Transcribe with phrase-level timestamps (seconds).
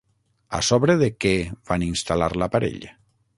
[0.59, 1.33] A sobre de què
[1.73, 2.89] van instal·lar l'aparell?